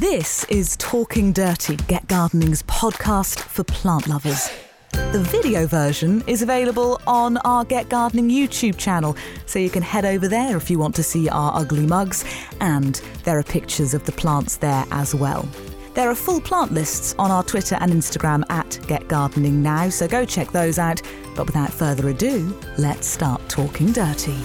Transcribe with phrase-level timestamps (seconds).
[0.00, 4.50] This is Talking Dirty, Get Gardening's podcast for plant lovers.
[4.92, 10.06] The video version is available on our Get Gardening YouTube channel, so you can head
[10.06, 12.24] over there if you want to see our ugly mugs,
[12.62, 12.94] and
[13.24, 15.46] there are pictures of the plants there as well.
[15.92, 20.08] There are full plant lists on our Twitter and Instagram at Get Gardening Now, so
[20.08, 21.02] go check those out.
[21.36, 24.38] But without further ado, let's start talking dirty.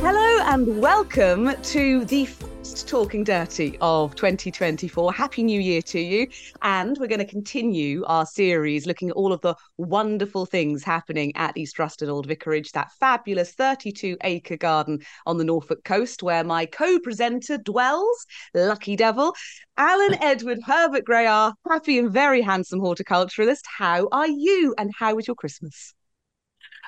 [0.00, 2.24] Hello and welcome to the
[2.62, 5.12] Talking Dirty of 2024.
[5.12, 6.28] Happy New Year to you.
[6.62, 11.32] And we're going to continue our series looking at all of the wonderful things happening
[11.34, 16.44] at East Ruston Old Vicarage, that fabulous 32 acre garden on the Norfolk coast where
[16.44, 19.34] my co presenter dwells, Lucky Devil.
[19.76, 21.24] Alan Edward Herbert Gray,
[21.68, 23.62] happy and very handsome horticulturalist.
[23.76, 25.94] How are you and how was your Christmas?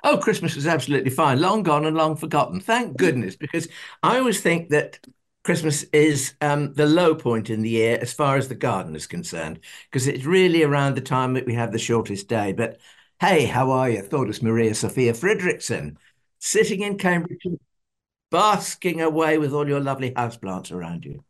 [0.04, 2.60] Oh, Christmas was absolutely fine, long gone and long forgotten.
[2.60, 3.66] Thank goodness, because
[4.04, 4.98] I always think that
[5.44, 9.06] Christmas is um, the low point in the year as far as the garden is
[9.06, 12.52] concerned, because it's really around the time that we have the shortest day.
[12.52, 12.80] But
[13.20, 14.01] hey, how are you?
[14.01, 15.96] Thordis Maria Sophia Fredrickson
[16.38, 17.46] sitting in Cambridge,
[18.30, 21.23] basking away with all your lovely houseplants around you.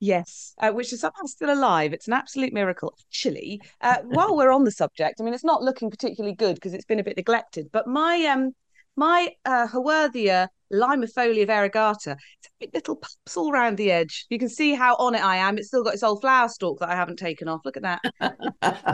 [0.00, 1.92] Yes, uh, which is somehow still alive.
[1.92, 2.96] It's an absolute miracle.
[3.08, 6.72] Actually, uh, while we're on the subject, I mean, it's not looking particularly good because
[6.72, 7.68] it's been a bit neglected.
[7.72, 8.54] But my um,
[8.98, 12.16] my uh, Haworthia limifolia variegata,
[12.60, 14.26] it's little pups all around the edge.
[14.28, 15.56] You can see how on it I am.
[15.56, 17.60] It's still got its old flower stalk that I haven't taken off.
[17.64, 18.00] Look at that.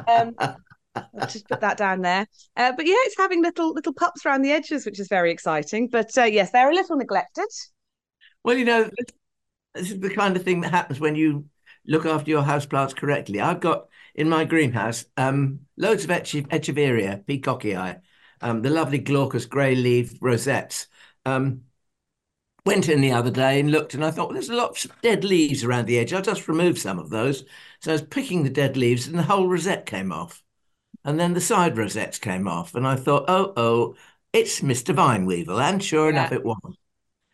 [0.08, 0.34] um,
[0.94, 2.26] I'll just put that down there.
[2.56, 5.88] Uh, but yeah, it's having little little pups around the edges, which is very exciting.
[5.88, 7.48] But uh, yes, they're a little neglected.
[8.44, 8.90] Well, you know,
[9.74, 11.46] this is the kind of thing that happens when you
[11.86, 13.40] look after your houseplants correctly.
[13.40, 18.00] I've got in my greenhouse um, loads of Eche- Echeveria peacockii,
[18.44, 20.86] um, the lovely glaucous grey leaf rosettes.
[21.24, 21.62] Um,
[22.66, 25.00] went in the other day and looked, and I thought, well, there's a lot of
[25.00, 26.12] dead leaves around the edge.
[26.12, 27.44] I'll just remove some of those.
[27.80, 30.42] So I was picking the dead leaves, and the whole rosette came off.
[31.04, 33.96] And then the side rosettes came off, and I thought, oh, oh,
[34.32, 34.94] it's Mr.
[34.94, 35.60] Vineweevil.
[35.60, 36.20] And sure yeah.
[36.20, 36.76] enough, it was.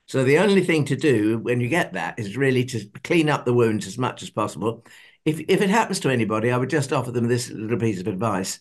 [0.07, 3.45] So the only thing to do when you get that is really to clean up
[3.45, 4.85] the wounds as much as possible.
[5.25, 8.09] If if it happens to anybody, I would just offer them this little piece of
[8.09, 8.61] advice: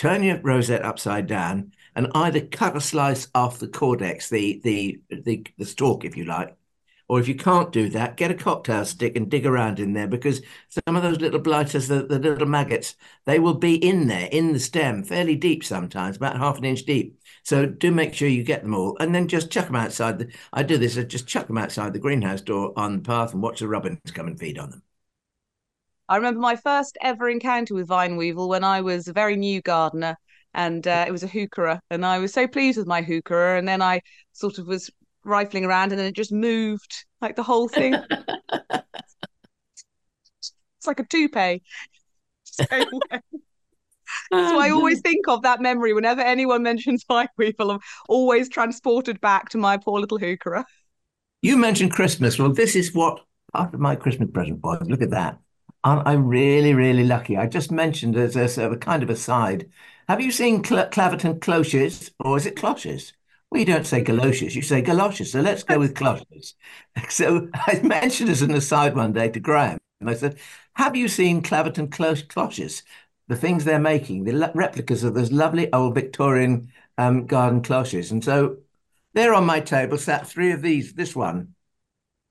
[0.00, 4.98] turn your rosette upside down and either cut a slice off the caudex, the the
[5.10, 6.56] the, the stalk, if you like,
[7.06, 10.06] or if you can't do that, get a cocktail stick and dig around in there
[10.06, 10.40] because
[10.70, 12.96] some of those little blighters, the, the little maggots,
[13.26, 16.84] they will be in there in the stem, fairly deep sometimes, about half an inch
[16.84, 17.20] deep.
[17.42, 20.18] So do make sure you get them all, and then just chuck them outside.
[20.18, 20.96] The, I do this.
[20.96, 23.98] I just chuck them outside the greenhouse door on the path and watch the robins
[24.14, 24.82] come and feed on them.
[26.10, 29.62] I remember my first ever encounter with vine weevil when I was a very new
[29.62, 30.16] gardener,
[30.52, 33.56] and uh, it was a heuchera, and I was so pleased with my heuchera.
[33.56, 34.00] And then I
[34.32, 34.90] sort of was
[35.24, 37.94] rifling around, and then it just moved like the whole thing.
[38.70, 38.82] it's
[40.84, 41.62] like a toupee.
[42.42, 42.64] so
[44.32, 47.70] I always think of that memory whenever anyone mentions vine weevil.
[47.70, 50.64] I'm always transported back to my poor little heuchera.
[51.40, 52.36] You mentioned Christmas.
[52.36, 53.20] Well, this is what
[53.52, 54.84] part of my Christmas present was.
[54.88, 55.38] Look at that.
[55.82, 57.36] Aren't I really, really lucky?
[57.36, 59.70] I just mentioned as a, sort of kind of aside.
[60.08, 63.12] Have you seen Cl- Claverton cloches, or is it cloches?
[63.50, 65.32] Well, you don't say galoshes, you say galoshes.
[65.32, 66.54] So let's go with cloches.
[67.08, 70.38] So I mentioned as an aside one day to Graham, and I said,
[70.74, 72.82] Have you seen Claverton clo- cloches?
[73.28, 78.10] the things they're making, the replicas of those lovely old Victorian um, garden cloches.
[78.10, 78.56] And so
[79.14, 81.54] there on my table sat three of these, this one.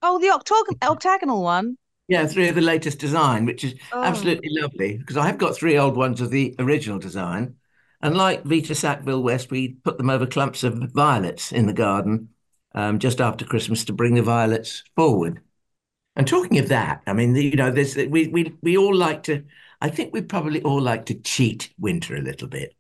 [0.02, 1.78] Oh, the octog- octagonal one.
[2.10, 4.04] Yeah, three of the latest design, which is oh.
[4.04, 7.56] absolutely lovely because I have got three old ones of the original design.
[8.02, 12.30] And like Vita Sackville West, we put them over clumps of violets in the garden
[12.74, 15.42] um, just after Christmas to bring the violets forward.
[16.16, 19.44] And talking of that, I mean, you know, there's we we we all like to
[19.80, 22.76] I think we probably all like to cheat winter a little bit.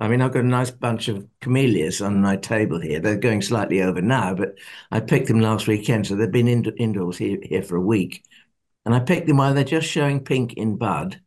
[0.00, 3.00] I mean, I've got a nice bunch of camellias on my table here.
[3.00, 4.54] They're going slightly over now, but
[4.92, 8.22] I picked them last weekend, so they've been in, indoors here, here for a week.
[8.88, 11.20] And I picked them while they're just showing pink in bud.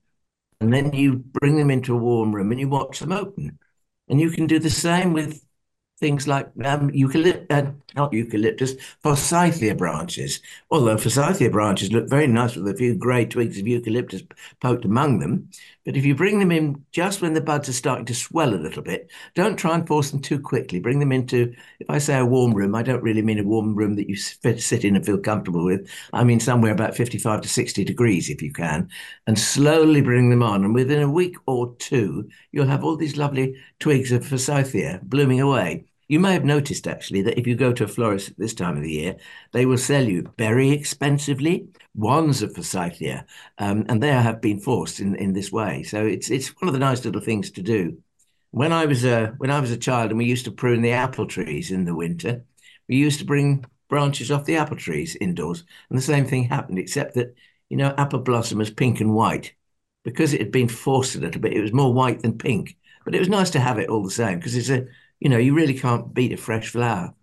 [0.61, 3.59] And then you bring them into a warm room and you watch them open.
[4.09, 5.45] And you can do the same with
[5.99, 8.73] things like um, eucalypt, uh, not eucalyptus,
[9.03, 10.39] forsythia branches.
[10.71, 14.23] Although forsythia branches look very nice with a few grey twigs of eucalyptus
[14.59, 15.47] poked among them.
[15.83, 18.55] But if you bring them in just when the buds are starting to swell a
[18.55, 20.79] little bit, don't try and force them too quickly.
[20.79, 23.73] Bring them into, if I say a warm room, I don't really mean a warm
[23.73, 25.89] room that you sit in and feel comfortable with.
[26.13, 28.89] I mean somewhere about 55 to 60 degrees if you can,
[29.25, 30.63] and slowly bring them on.
[30.63, 35.41] And within a week or two, you'll have all these lovely twigs of forsythia blooming
[35.41, 38.53] away You may have noticed actually that if you go to a florist at this
[38.53, 39.15] time of the year,
[39.53, 43.25] they will sell you very expensively wands of forsythia,
[43.59, 45.83] um, and they have been forced in, in this way.
[45.83, 47.97] So it's it's one of the nice little things to do.
[48.49, 50.91] When I was a when I was a child and we used to prune the
[50.91, 52.43] apple trees in the winter,
[52.89, 56.77] we used to bring branches off the apple trees indoors, and the same thing happened,
[56.77, 57.33] except that
[57.69, 59.53] you know apple blossom was pink and white
[60.03, 61.53] because it had been forced a little bit.
[61.53, 62.75] It was more white than pink,
[63.05, 64.87] but it was nice to have it all the same because it's a
[65.21, 67.13] you know you really can't beat a fresh flower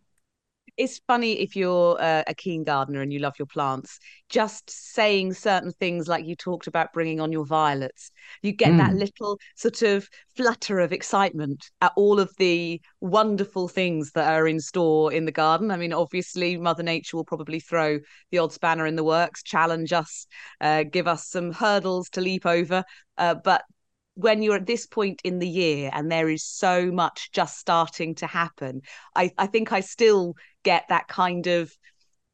[0.79, 3.99] it's funny if you're uh, a keen gardener and you love your plants
[4.29, 8.12] just saying certain things like you talked about bringing on your violets
[8.43, 8.79] you get mm.
[8.79, 14.47] that little sort of flutter of excitement at all of the wonderful things that are
[14.47, 17.99] in store in the garden i mean obviously mother nature will probably throw
[18.31, 20.27] the odd spanner in the works challenge us
[20.61, 22.85] uh, give us some hurdles to leap over
[23.19, 23.65] uh, but
[24.19, 28.17] when you're at this point in the year and there is so much just starting
[28.17, 28.82] to happen,
[29.15, 30.35] I, I think I still
[30.65, 31.73] get that kind of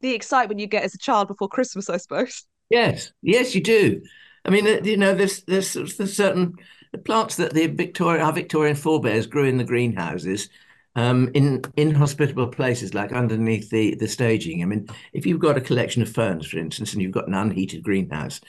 [0.00, 2.46] the excitement you get as a child before Christmas, I suppose.
[2.70, 4.00] Yes, yes, you do.
[4.46, 6.54] I mean, you know, there's there's, there's certain
[7.04, 10.48] plants that the Victoria, our Victorian forebears grew in the greenhouses.
[10.96, 14.62] Um, in inhospitable places like underneath the the staging.
[14.62, 17.34] I mean, if you've got a collection of ferns, for instance, and you've got an
[17.34, 18.40] unheated greenhouse,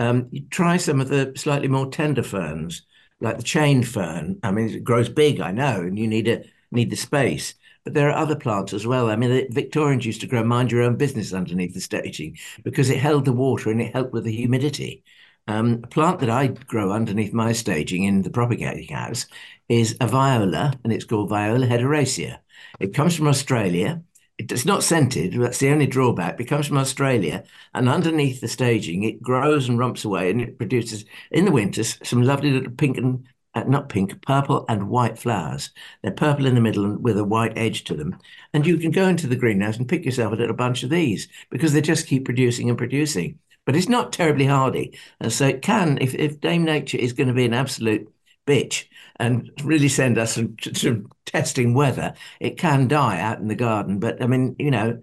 [0.00, 2.82] um, you try some of the slightly more tender ferns,
[3.20, 4.40] like the chain fern.
[4.42, 7.54] I mean, it grows big, I know, and you need a need the space.
[7.84, 9.10] But there are other plants as well.
[9.10, 12.88] I mean, the Victorians used to grow mind your own business underneath the staging because
[12.88, 15.04] it held the water and it helped with the humidity.
[15.46, 19.26] Um, a plant that I grow underneath my staging in the propagating house
[19.68, 22.38] is a viola, and it's called Viola hederacea.
[22.78, 24.02] It comes from Australia
[24.50, 25.34] it's not scented.
[25.34, 26.40] That's the only drawback.
[26.40, 27.44] It comes from Australia,
[27.74, 31.98] and underneath the staging, it grows and rumps away, and it produces in the winters
[32.02, 35.70] some lovely little pink and uh, not pink, purple and white flowers.
[36.02, 38.16] They're purple in the middle and with a white edge to them.
[38.54, 41.28] And you can go into the greenhouse and pick yourself a little bunch of these
[41.50, 43.38] because they just keep producing and producing.
[43.66, 45.98] But it's not terribly hardy, and so it can.
[46.00, 48.10] If if Dame Nature is going to be an absolute
[48.50, 48.86] bitch
[49.20, 54.00] and really send us some, some testing weather, it can die out in the garden.
[54.00, 55.00] But I mean, you know,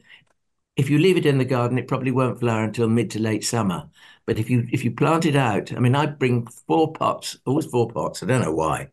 [0.75, 3.45] if you leave it in the garden, it probably won't flower until mid to late
[3.45, 3.89] summer.
[4.25, 7.65] But if you if you plant it out, I mean, I bring four pots, always
[7.67, 8.21] four pots.
[8.21, 8.89] I don't know why.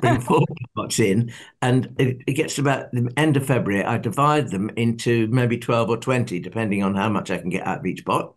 [0.00, 0.44] bring four
[0.76, 3.84] pots in, and it, it, gets to about the end of February.
[3.84, 7.66] I divide them into maybe twelve or twenty, depending on how much I can get
[7.66, 8.34] out of each pot,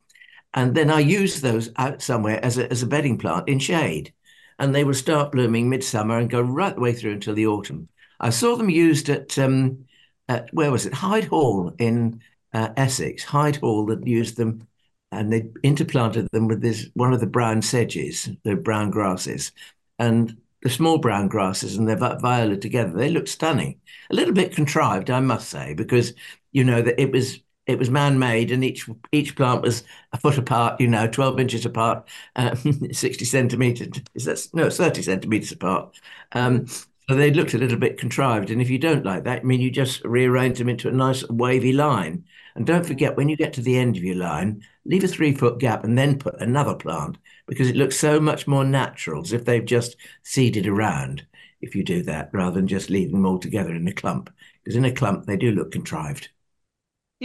[0.53, 4.13] and then I use those out somewhere as a as a bedding plant in shade
[4.59, 7.89] and they will start blooming midsummer and go right the way through until the autumn.
[8.19, 9.85] I saw them used at, um,
[10.27, 10.93] at where was it?
[10.93, 12.21] Hyde Hall in
[12.53, 13.23] uh, Essex.
[13.23, 14.67] Hyde Hall that used them
[15.11, 19.51] and they interplanted them with this one of the brown sedges, the brown grasses,
[19.99, 22.91] and the small brown grasses and the violet together.
[22.91, 23.79] They look stunning.
[24.09, 26.13] A little bit contrived, I must say, because
[26.51, 29.83] you know that it was it was man-made and each each plant was
[30.13, 32.55] a foot apart you know 12 inches apart um,
[32.91, 35.99] 60 centimeters is that no 30 centimeters apart.
[36.33, 36.67] Um,
[37.07, 39.61] so they looked a little bit contrived and if you don't like that i mean
[39.61, 42.25] you just rearrange them into a nice wavy line.
[42.55, 45.33] And don't forget when you get to the end of your line leave a three
[45.33, 47.17] foot gap and then put another plant
[47.47, 51.25] because it looks so much more natural as if they've just seeded around
[51.61, 54.31] if you do that rather than just leaving them all together in a clump
[54.63, 56.29] because in a clump they do look contrived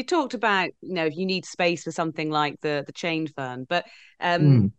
[0.01, 3.27] you talked about you know if you need space for something like the the chain
[3.27, 3.85] fern but
[4.21, 4.73] um mm.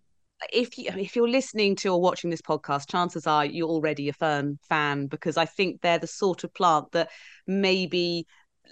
[0.51, 4.13] if you if you're listening to or watching this podcast chances are you're already a
[4.13, 7.09] fern fan because i think they're the sort of plant that
[7.45, 8.25] maybe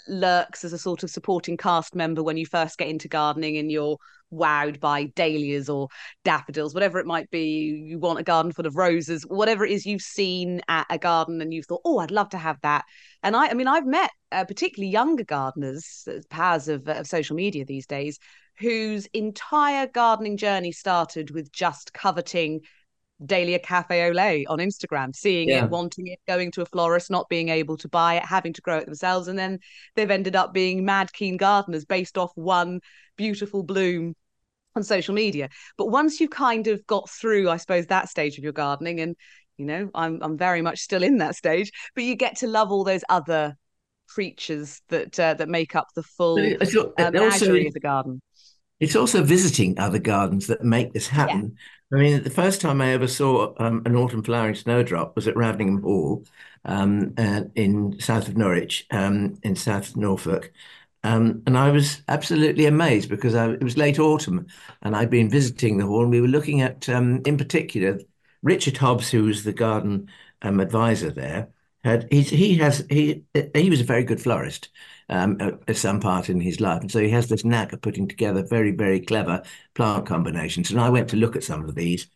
[0.07, 3.71] lurks as a sort of supporting cast member when you first get into gardening and
[3.71, 3.97] you're
[4.31, 5.87] wowed by dahlias or
[6.23, 7.83] daffodils, whatever it might be.
[7.85, 11.41] You want a garden full of roses, whatever it is you've seen at a garden
[11.41, 12.85] and you've thought, oh, I'd love to have that.
[13.23, 17.35] And I, I mean, I've met uh, particularly younger gardeners, uh, powers of, of social
[17.35, 18.19] media these days,
[18.59, 22.61] whose entire gardening journey started with just coveting
[23.25, 25.65] Dahlia Cafe Au Lait on Instagram, seeing yeah.
[25.65, 28.61] it, wanting it, going to a florist, not being able to buy it, having to
[28.61, 29.27] grow it themselves.
[29.27, 29.59] And then
[29.95, 32.79] they've ended up being mad keen gardeners based off one
[33.17, 34.15] beautiful bloom
[34.75, 35.49] on social media.
[35.77, 39.15] But once you've kind of got through, I suppose, that stage of your gardening, and
[39.57, 42.71] you know, I'm I'm very much still in that stage, but you get to love
[42.71, 43.55] all those other
[44.07, 48.21] creatures that uh, that make up the full um, also, of the garden.
[48.79, 51.57] It's also visiting other gardens that make this happen.
[51.91, 51.97] Yeah.
[51.97, 55.35] I mean, the first time I ever saw um, an autumn flowering snowdrop was at
[55.35, 56.23] Raveningham Hall
[56.65, 60.51] um, uh, in south of Norwich, um, in South Norfolk.
[61.03, 64.47] Um, and I was absolutely amazed because I, it was late autumn
[64.81, 67.99] and I'd been visiting the hall and we were looking at, um, in particular,
[68.43, 70.09] Richard Hobbs, who was the garden
[70.41, 71.49] um, advisor there,
[71.83, 73.23] had he's, he has he
[73.55, 74.69] he was a very good florist
[75.09, 75.37] um,
[75.67, 78.43] at, some part in his life, and so he has this knack of putting together
[78.43, 79.41] very very clever
[79.75, 80.71] plant combinations.
[80.71, 82.07] And I went to look at some of these,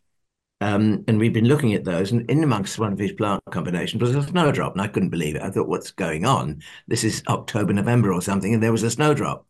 [0.62, 4.02] um, and we've been looking at those, and in amongst one of his plant combinations
[4.02, 5.42] was a snowdrop, and I couldn't believe it.
[5.42, 6.62] I thought, what's going on?
[6.88, 9.46] This is October November or something, and there was a snowdrop.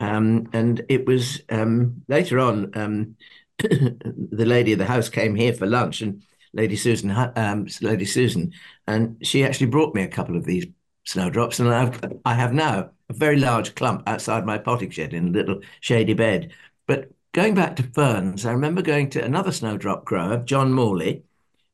[0.00, 3.16] Um, and it was um, later on, um,
[3.58, 6.22] the lady of the house came here for lunch, and
[6.52, 8.52] Lady Susan, um, Lady Susan,
[8.86, 10.66] and she actually brought me a couple of these
[11.04, 15.28] snowdrops, and I've, I have now a very large clump outside my potting shed in
[15.28, 16.52] a little shady bed.
[16.86, 21.24] But going back to ferns, I remember going to another snowdrop grower, John Morley,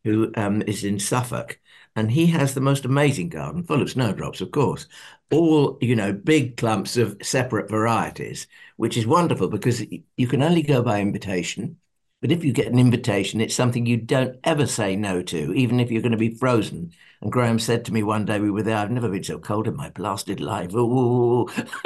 [0.05, 1.61] who um, is in Suffolk,
[1.97, 4.87] and he has the most amazing garden, full of snowdrops, of course,
[5.31, 9.85] all you know, big clumps of separate varieties, which is wonderful because
[10.17, 11.77] you can only go by invitation.
[12.21, 15.79] But if you get an invitation, it's something you don't ever say no to, even
[15.79, 16.93] if you're going to be frozen.
[17.21, 19.69] And Graham said to me one day we were there, I've never been so cold
[19.69, 20.73] in my blasted life.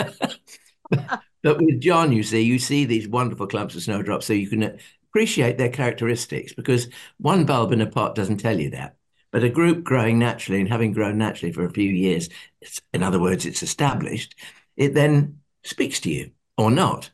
[1.42, 4.62] But with John, you see, you see these wonderful clumps of snowdrops, so you can
[4.62, 4.76] uh,
[5.10, 8.96] appreciate their characteristics because one bulb in a pot doesn't tell you that.
[9.32, 12.28] But a group growing naturally and having grown naturally for a few years,
[12.92, 14.36] in other words, it's established,
[14.76, 17.10] it then speaks to you or not.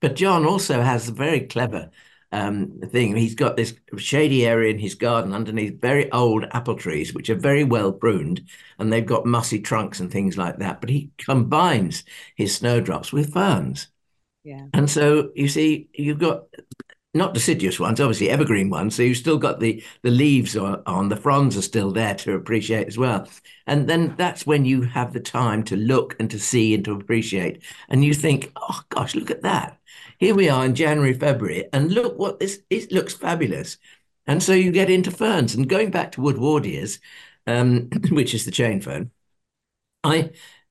[0.00, 1.90] But John also has a very clever
[2.34, 3.14] um, thing.
[3.14, 7.36] He's got this shady area in his garden underneath very old apple trees, which are
[7.36, 8.42] very well pruned,
[8.78, 10.80] and they've got mossy trunks and things like that.
[10.80, 12.02] But he combines
[12.34, 13.86] his snowdrops with ferns.
[14.42, 14.66] Yeah.
[14.72, 16.46] And so you see, you've got
[17.14, 18.94] not deciduous ones, obviously evergreen ones.
[18.96, 22.34] So you've still got the the leaves on, on, the fronds are still there to
[22.34, 23.28] appreciate as well.
[23.66, 26.92] And then that's when you have the time to look and to see and to
[26.92, 27.62] appreciate.
[27.88, 29.78] And you think, oh gosh, look at that
[30.18, 33.78] here we are in January, February, and look what this it looks fabulous.
[34.26, 35.54] And so you get into ferns.
[35.54, 36.98] And going back to woodwardias,
[37.46, 39.10] um, which is the chain fern,
[40.02, 40.30] I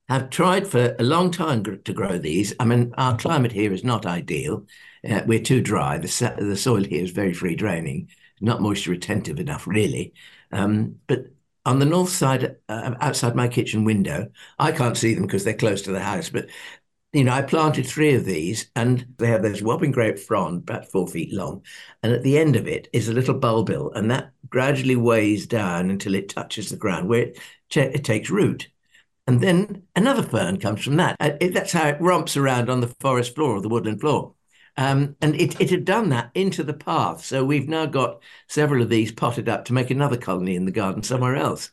[0.09, 2.53] have tried for a long time to grow these.
[2.59, 4.65] I mean, our climate here is not ideal.
[5.07, 5.98] Uh, we're too dry.
[5.98, 8.10] The, the soil here is very free draining,
[8.41, 10.13] not moisture retentive enough, really.
[10.51, 11.27] Um, but
[11.65, 14.29] on the north side, uh, outside my kitchen window,
[14.60, 16.50] I can't see them because they're close to the house, but
[17.13, 20.89] you know, I planted three of these and they have this whopping great frond, about
[20.89, 21.63] four feet long.
[22.01, 25.91] And at the end of it is a little bulbil, and that gradually weighs down
[25.91, 27.39] until it touches the ground where it,
[27.75, 28.67] it takes root.
[29.27, 31.15] And then another fern comes from that.
[31.19, 34.33] Uh, it, that's how it romps around on the forest floor or the woodland floor.
[34.75, 37.24] Um, and it, it had done that into the path.
[37.24, 40.72] So we've now got several of these potted up to make another colony in the
[40.72, 41.72] garden somewhere else.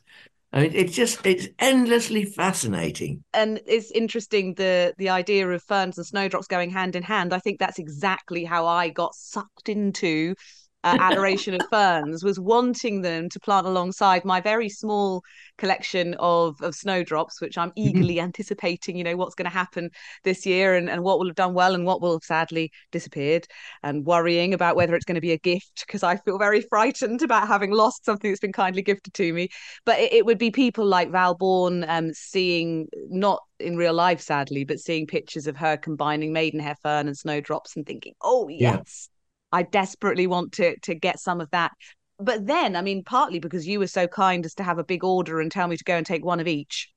[0.53, 3.23] I mean, it's just it's endlessly fascinating.
[3.33, 7.33] And it's interesting the the idea of ferns and snowdrops going hand in hand.
[7.33, 10.35] I think that's exactly how I got sucked into
[10.83, 15.21] uh, adoration of ferns was wanting them to plant alongside my very small
[15.57, 17.89] collection of of snowdrops which i'm mm-hmm.
[17.89, 18.25] eagerly mm-hmm.
[18.25, 19.89] anticipating you know what's going to happen
[20.23, 23.45] this year and, and what will have done well and what will have sadly disappeared
[23.83, 27.21] and worrying about whether it's going to be a gift because i feel very frightened
[27.21, 29.47] about having lost something that's been kindly gifted to me
[29.85, 34.19] but it, it would be people like val bourne um, seeing not in real life
[34.19, 39.09] sadly but seeing pictures of her combining maidenhair fern and snowdrops and thinking oh yes
[39.51, 41.71] I desperately want to to get some of that.
[42.19, 45.03] But then, I mean, partly because you were so kind as to have a big
[45.03, 46.89] order and tell me to go and take one of each,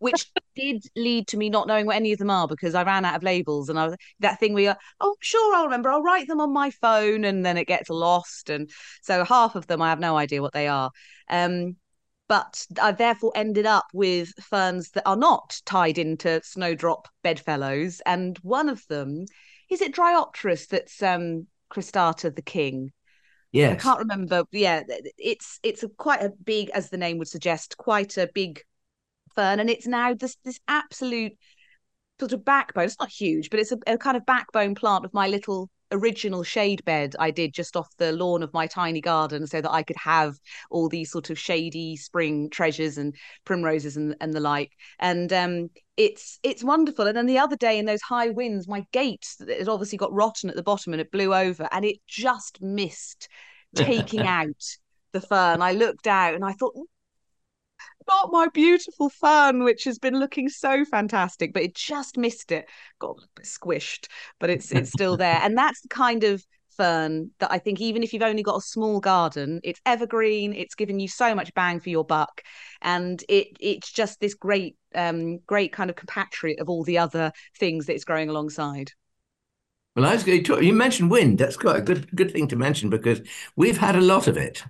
[0.00, 3.04] which did lead to me not knowing what any of them are because I ran
[3.04, 6.02] out of labels and I was that thing we where oh sure I'll remember I'll
[6.02, 8.68] write them on my phone and then it gets lost and
[9.00, 10.90] so half of them I have no idea what they are.
[11.28, 11.76] Um,
[12.28, 18.38] but I therefore ended up with ferns that are not tied into snowdrop bedfellows, and
[18.38, 19.26] one of them
[19.68, 22.92] is it Dryopteris that's um Cristata the king.
[23.52, 23.72] Yes.
[23.72, 24.44] I can't remember.
[24.50, 24.82] Yeah,
[25.18, 28.62] it's it's a quite a big, as the name would suggest, quite a big
[29.34, 31.32] fern, and it's now this this absolute
[32.18, 32.84] sort of backbone.
[32.84, 36.42] It's not huge, but it's a, a kind of backbone plant of my little original
[36.42, 39.82] shade bed I did just off the lawn of my tiny garden so that I
[39.82, 40.36] could have
[40.70, 44.72] all these sort of shady spring treasures and primroses and, and the like.
[44.98, 47.06] And um, it's it's wonderful.
[47.06, 50.50] And then the other day in those high winds, my gate it obviously got rotten
[50.50, 53.28] at the bottom and it blew over and it just missed
[53.74, 54.62] taking out
[55.12, 55.62] the fern.
[55.62, 56.74] I looked out and I thought,
[58.08, 62.68] not my beautiful fern, which has been looking so fantastic, but it just missed it.
[62.98, 64.06] Got a bit squished,
[64.38, 65.40] but it's it's still there.
[65.42, 66.44] And that's the kind of
[66.76, 70.74] fern that I think even if you've only got a small garden, it's evergreen, it's
[70.74, 72.42] giving you so much bang for your buck.
[72.80, 77.32] And it it's just this great um great kind of compatriot of all the other
[77.58, 78.90] things that it's growing alongside.
[79.94, 81.38] Well, I was going to talk, you mentioned wind.
[81.38, 83.20] That's quite a good good thing to mention because
[83.56, 84.64] we've had a lot of it.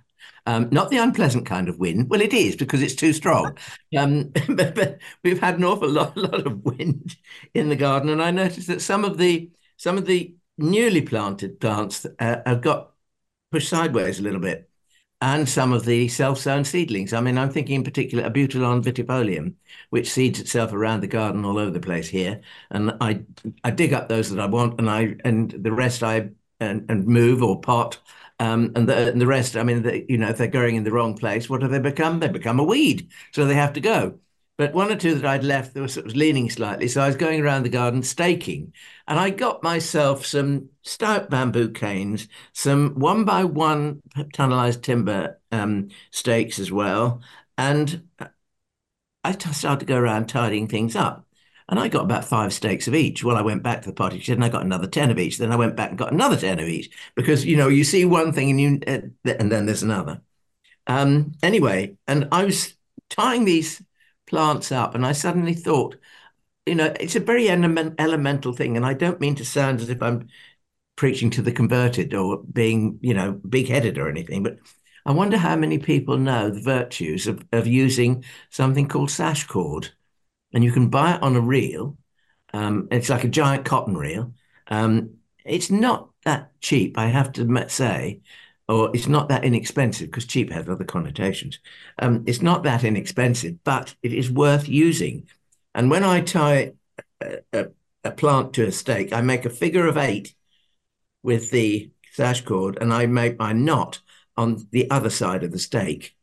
[0.45, 2.09] Um, not the unpleasant kind of wind.
[2.09, 3.57] Well, it is because it's too strong.
[3.97, 7.15] Um, but, but, we've had an awful lot, lot of wind
[7.53, 11.59] in the garden, and I noticed that some of the some of the newly planted
[11.59, 12.93] plants uh, have got
[13.51, 14.69] pushed sideways a little bit,
[15.23, 17.13] and some of the self-sown seedlings.
[17.13, 19.55] I mean, I'm thinking in particular Abutilon vitifolium,
[19.89, 23.23] which seeds itself around the garden all over the place here, and I
[23.63, 27.07] I dig up those that I want, and I and the rest I and, and
[27.07, 27.99] move or pot
[28.39, 30.83] um, and, the, and the rest, I mean, the, you know, if they're going in
[30.83, 32.19] the wrong place, what do they become?
[32.19, 33.09] They become a weed.
[33.31, 34.19] So they have to go.
[34.55, 36.87] But one or two that I'd left, they were sort leaning slightly.
[36.87, 38.73] So I was going around the garden staking.
[39.07, 45.89] And I got myself some stout bamboo canes, some one by one tanalised timber um,
[46.11, 47.21] stakes as well.
[47.57, 48.07] And
[49.23, 51.25] I started to go around tidying things up.
[51.69, 53.23] And I got about five stakes of each.
[53.23, 55.37] Well, I went back to the party and I got another 10 of each.
[55.37, 58.05] Then I went back and got another 10 of each because, you know, you see
[58.05, 60.21] one thing and you, uh, and then there's another.
[60.87, 62.75] Um, anyway, and I was
[63.09, 63.81] tying these
[64.33, 65.95] plants up and I suddenly thought,
[66.65, 68.75] you know, it's a very element, elemental thing.
[68.75, 70.27] And I don't mean to sound as if I'm
[70.95, 74.57] preaching to the converted or being, you know, big headed or anything, but
[75.05, 79.91] I wonder how many people know the virtues of, of using something called sash cord
[80.51, 81.95] and you can buy it on a reel.
[82.55, 84.33] Um, it's like a giant cotton reel.
[84.67, 88.21] Um, it's not that cheap, I have to say,
[88.67, 91.59] or it's not that inexpensive because cheap has other connotations.
[91.99, 95.27] Um, it's not that inexpensive, but it is worth using.
[95.75, 96.73] And when I tie
[97.21, 97.65] a, a,
[98.03, 100.33] a plant to a stake, I make a figure of eight
[101.23, 103.99] with the sash cord, and I make my knot
[104.37, 106.15] on the other side of the stake.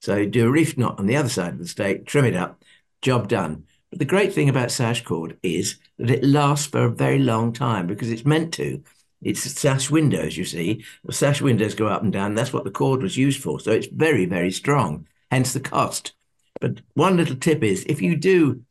[0.00, 2.62] So do a reef knot on the other side of the stake, trim it up,
[3.02, 3.64] job done.
[3.90, 7.52] But the great thing about sash cord is that it lasts for a very long
[7.52, 8.82] time because it's meant to.
[9.24, 10.84] It's sash windows, you see.
[11.04, 12.34] The sash windows go up and down.
[12.34, 13.58] That's what the cord was used for.
[13.60, 16.12] So it's very, very strong, hence the cost.
[16.60, 18.62] But one little tip is if you do,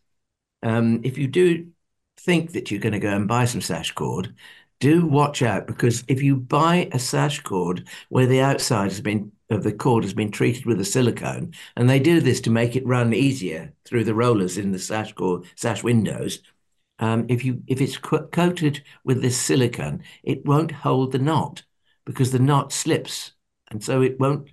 [0.62, 1.67] um, if you do
[2.19, 4.33] think that you're going to go and buy some sash cord,
[4.79, 9.31] do watch out because if you buy a sash cord where the outside has been
[9.50, 12.75] of the cord has been treated with a silicone, and they do this to make
[12.75, 16.39] it run easier through the rollers in the sash cord sash windows.
[16.99, 21.63] Um, if you if it's co- coated with this silicone, it won't hold the knot
[22.06, 23.32] because the knot slips,
[23.71, 24.49] and so it won't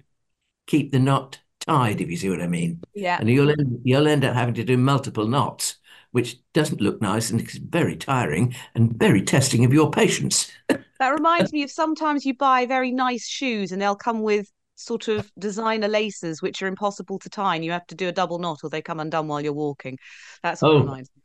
[0.67, 2.01] keep the knot tied.
[2.01, 2.81] If you see what I mean.
[2.95, 3.19] Yeah.
[3.21, 5.77] And you'll end, you'll end up having to do multiple knots,
[6.13, 10.51] which doesn't look nice and it's very tiring and very testing of your patience.
[10.69, 15.09] that reminds me of sometimes you buy very nice shoes and they'll come with sort
[15.09, 18.39] of designer laces which are impossible to tie and you have to do a double
[18.39, 19.99] knot or they come undone while you're walking.
[20.43, 20.81] That's what oh.
[20.81, 21.20] reminds me.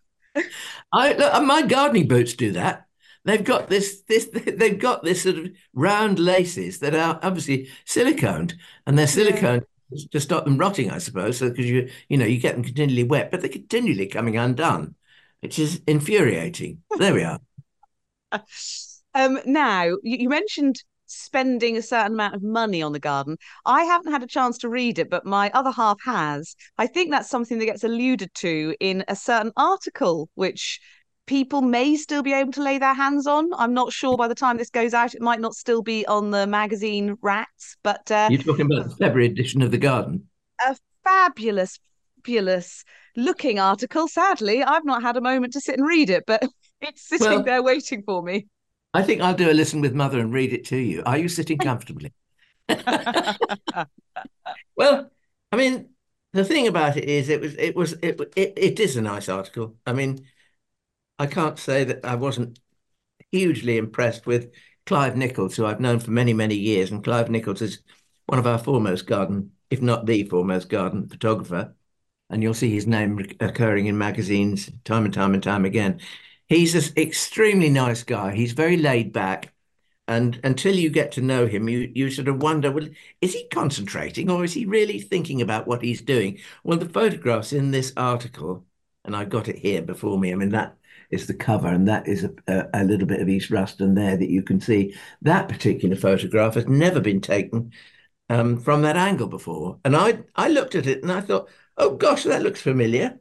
[0.91, 2.87] I look, uh, my gardening boots do that.
[3.23, 4.25] They've got this this
[4.57, 8.53] they've got this sort of round laces that are obviously siliconed
[8.85, 10.05] and they're silicone yeah.
[10.11, 11.37] to stop them rotting, I suppose.
[11.39, 14.95] So because you you know you get them continually wet, but they're continually coming undone,
[15.41, 16.83] which is infuriating.
[16.97, 17.39] There we are.
[19.17, 20.83] Um, now you, you mentioned
[21.15, 23.37] spending a certain amount of money on the garden.
[23.65, 26.55] I haven't had a chance to read it, but my other half has.
[26.77, 30.79] I think that's something that gets alluded to in a certain article, which
[31.25, 33.49] people may still be able to lay their hands on.
[33.57, 36.31] I'm not sure by the time this goes out, it might not still be on
[36.31, 37.77] the magazine racks.
[37.83, 40.27] But uh, you're talking about the February edition of the Garden.
[40.65, 41.79] A fabulous,
[42.17, 42.83] fabulous
[43.15, 44.07] looking article.
[44.07, 46.43] Sadly, I've not had a moment to sit and read it, but
[46.81, 48.47] it's sitting well, there waiting for me.
[48.95, 51.03] I think I'll do a listen with mother and read it to you.
[51.05, 52.13] Are you sitting comfortably?
[54.75, 55.11] well,
[55.51, 55.89] I mean,
[56.33, 59.29] the thing about it is, it was, it was, it, it, it is a nice
[59.29, 59.75] article.
[59.85, 60.25] I mean,
[61.19, 62.59] I can't say that I wasn't
[63.31, 64.53] hugely impressed with
[64.85, 66.91] Clive Nichols, who I've known for many, many years.
[66.91, 67.79] And Clive Nichols is
[68.27, 71.75] one of our foremost garden, if not the foremost garden photographer.
[72.29, 76.01] And you'll see his name occurring in magazines time and time and time again.
[76.47, 78.35] He's an extremely nice guy.
[78.35, 79.53] He's very laid back.
[80.07, 82.87] And until you get to know him, you, you sort of wonder, well,
[83.21, 86.39] is he concentrating or is he really thinking about what he's doing?
[86.63, 88.65] Well, the photographs in this article,
[89.03, 90.31] and I've got it here before me.
[90.31, 90.77] I mean, that
[91.09, 94.15] is the cover, and that is a, a, a little bit of East Ruston there
[94.15, 94.95] that you can see.
[95.23, 97.71] That particular photograph has never been taken
[98.29, 99.79] um, from that angle before.
[99.83, 103.19] And I, I looked at it and I thought, oh gosh, that looks familiar.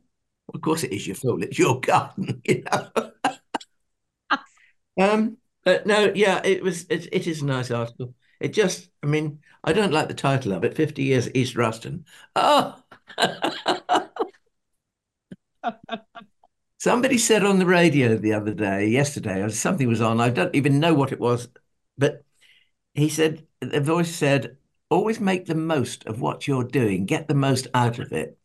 [0.52, 1.42] Of course, it is your fault.
[1.42, 3.10] It's your garden, you know.
[5.00, 6.84] um, but no, yeah, it was.
[6.90, 8.14] It, it is a nice article.
[8.40, 10.76] It just, I mean, I don't like the title of it.
[10.76, 12.04] Fifty years East Ruston.
[12.36, 12.82] Oh.
[16.78, 20.20] Somebody said on the radio the other day, yesterday, or something was on.
[20.20, 21.48] I don't even know what it was,
[21.96, 22.24] but
[22.94, 24.58] he said the voice said,
[24.94, 28.38] always make the most of what you're doing, get the most out of it.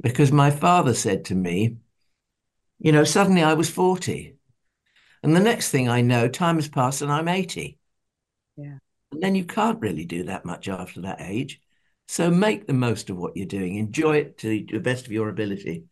[0.00, 1.76] Because my father said to me,
[2.78, 4.36] you know, suddenly I was 40.
[5.22, 7.78] And the next thing I know, time has passed and I'm 80.
[8.56, 8.78] Yeah.
[9.12, 11.60] And then you can't really do that much after that age.
[12.08, 13.76] So make the most of what you're doing.
[13.76, 15.84] Enjoy it to the best of your ability.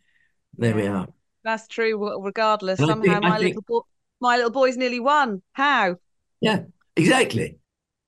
[0.57, 0.77] There yeah.
[0.77, 1.09] we are.
[1.43, 2.23] That's true.
[2.23, 3.49] Regardless, somehow think, my think...
[3.49, 3.81] little boy,
[4.21, 5.43] my little boy's nearly one.
[5.53, 5.97] How?
[6.41, 6.65] Yeah,
[6.97, 7.59] exactly.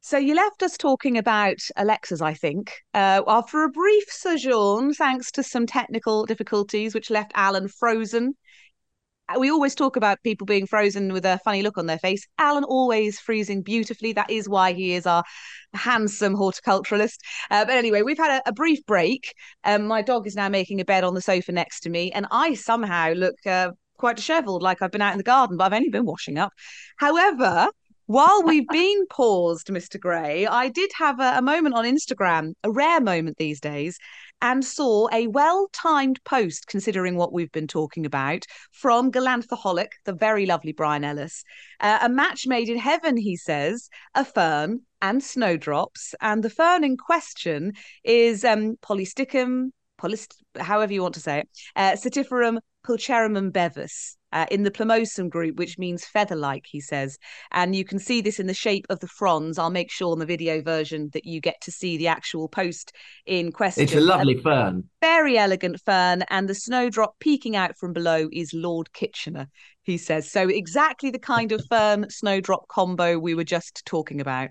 [0.06, 5.32] So you left us talking about Alexas, I think, uh, after a brief sojourn, thanks
[5.32, 8.36] to some technical difficulties, which left Alan frozen
[9.36, 12.24] we always talk about people being frozen with a funny look on their face.
[12.38, 14.12] Alan always freezing beautifully.
[14.12, 15.24] That is why he is our
[15.74, 17.16] handsome horticulturalist.
[17.50, 19.34] Uh, but anyway, we've had a, a brief break.
[19.64, 22.28] Um, my dog is now making a bed on the sofa next to me, and
[22.30, 25.72] I somehow look uh, quite dishevelled, like I've been out in the garden, but I've
[25.72, 26.52] only been washing up.
[26.96, 27.68] However,
[28.06, 29.98] while we've been paused, Mr.
[29.98, 33.98] Gray, I did have a, a, moment on Instagram, a rare moment these days,
[34.40, 40.12] and saw a well timed post, considering what we've been talking about, from Galanthaholic, the
[40.12, 41.42] very lovely Brian Ellis.
[41.80, 46.14] Uh, a match made in heaven, he says, a fern and snowdrops.
[46.20, 47.72] And the fern in question
[48.04, 54.46] is um, Polystichum, polyst- however you want to say it, uh, setiferum pulcherrimum bevis uh,
[54.50, 57.18] in the plumosum group, which means feather like, he says.
[57.52, 59.58] And you can see this in the shape of the fronds.
[59.58, 62.92] I'll make sure in the video version that you get to see the actual post
[63.24, 63.84] in question.
[63.84, 64.84] It's a lovely fern.
[65.00, 66.24] Very elegant fern.
[66.28, 69.48] And the snowdrop peeking out from below is Lord Kitchener,
[69.82, 70.30] he says.
[70.30, 74.50] So, exactly the kind of fern snowdrop combo we were just talking about.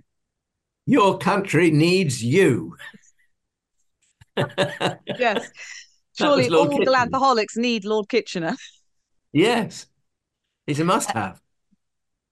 [0.87, 2.75] Your country needs you.
[5.17, 5.49] yes.
[6.17, 6.91] Surely all Kitchener.
[6.91, 8.55] Galanthaholics need Lord Kitchener.
[9.33, 9.87] Yes,
[10.65, 11.41] he's a must-have.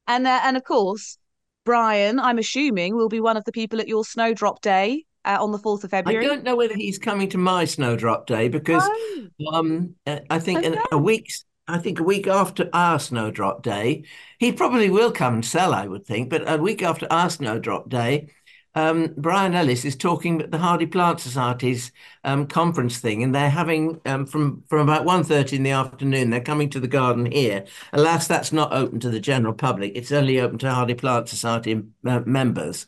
[0.07, 1.17] And uh, and of course,
[1.65, 5.51] Brian, I'm assuming will be one of the people at your snowdrop day uh, on
[5.51, 6.25] the fourth of February.
[6.25, 9.27] I don't know whether he's coming to my snowdrop day because oh.
[9.53, 10.79] um, uh, I think okay.
[10.91, 14.03] a week's I think a week after our snowdrop day,
[14.37, 15.73] he probably will come and sell.
[15.73, 18.29] I would think, but a week after our snowdrop day,
[18.75, 21.91] um, Brian Ellis is talking at the Hardy Plant Society's
[22.23, 26.29] um, conference thing, and they're having um, from from about 1.30 in the afternoon.
[26.29, 27.65] They're coming to the garden here.
[27.91, 29.91] Alas, that's not open to the general public.
[29.95, 32.87] It's only open to Hardy Plant Society uh, members.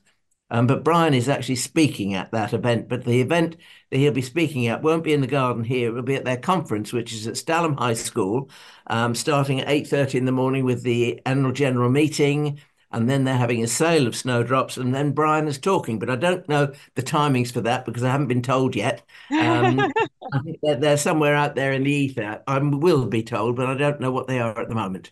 [0.51, 2.87] Um, but Brian is actually speaking at that event.
[2.87, 3.57] But the event
[3.89, 5.89] that he'll be speaking at won't be in the garden here.
[5.89, 8.49] It will be at their conference, which is at Stalham High School,
[8.87, 12.59] um, starting at 8.30 in the morning with the annual general meeting
[12.91, 15.99] and then they're having a sale of snowdrops, and then Brian is talking.
[15.99, 19.03] But I don't know the timings for that because I haven't been told yet.
[19.31, 19.79] Um,
[20.33, 22.41] I think they're, they're, somewhere out there in the ether.
[22.47, 25.11] I will be told, but I don't know what they are at the moment.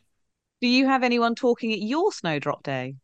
[0.61, 2.95] Do you have anyone talking at your snowdrop day?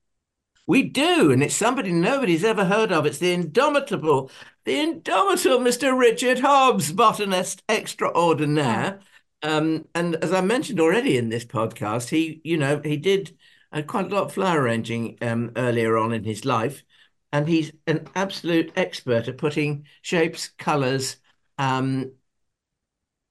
[0.70, 3.08] We do, and it's somebody nobody's ever heard of.
[3.08, 4.30] It's the indomitable,
[4.66, 5.98] the indomitable Mr.
[5.98, 9.00] Richard Hobbs, botanist extraordinaire.
[9.02, 9.06] Oh.
[9.42, 13.36] Um, and as I mentioned already in this podcast, he, you know, he did
[13.72, 16.84] and quite a lot of flower arranging um, earlier on in his life.
[17.32, 21.18] And he's an absolute expert at putting shapes, colours
[21.60, 22.12] um,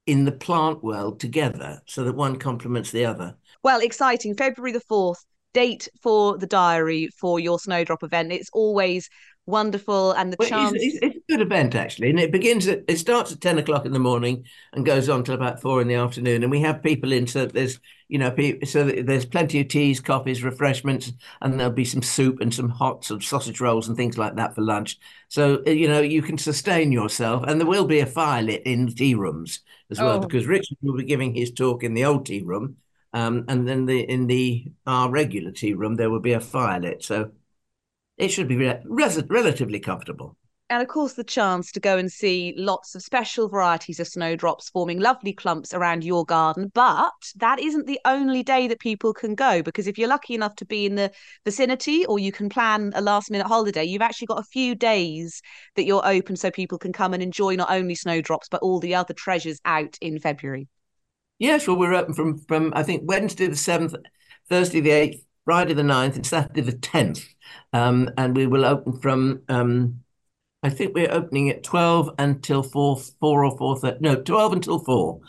[0.07, 3.37] in the plant world together so that one complements the other.
[3.65, 4.37] Well, exciting.
[4.37, 8.33] February the 4th, date for the diary for your snowdrop event.
[8.33, 9.11] It's always
[9.49, 12.85] wonderful and the well, chance it's, it's, a good event actually and it begins at
[12.87, 15.89] it starts at 10 o'clock in the morning and goes on till about four in
[15.89, 18.35] the afternoon and we have people in so there's you know
[18.65, 23.05] so there's plenty of teas coffees refreshments and there'll be some soup and some hot
[23.05, 24.99] some sausage rolls and things like that for lunch.
[25.29, 28.63] So uh, you know you can sustain yourself and there will be a fire lit
[28.65, 30.21] in the tea rooms as well oh.
[30.21, 32.77] because richard will be giving his talk in the old tea room
[33.13, 36.81] um, and then the in the our regular tea room there will be a fire
[36.81, 37.31] lit so
[38.19, 40.37] it should be re- res- relatively comfortable.
[40.71, 44.69] And of course, the chance to go and see lots of special varieties of snowdrops
[44.69, 46.71] forming lovely clumps around your garden.
[46.75, 50.57] But that isn't the only day that people can go, because if you're lucky enough
[50.57, 51.11] to be in the
[51.47, 55.41] vicinity or you can plan a last minute holiday, you've actually got a few days
[55.77, 58.95] that you're open so people can come and enjoy not only snowdrops, but all the
[58.95, 60.69] other treasures out in February.
[61.39, 63.95] Yes, well, we're open from, from I think, Wednesday the 7th,
[64.51, 67.25] Thursday the 8th, Friday the 9th, and Saturday the 10th.
[67.73, 70.05] Um, and we will open from, um,
[70.63, 75.21] I think we're opening at 12 until 4, 4 or 4, no, 12 until 4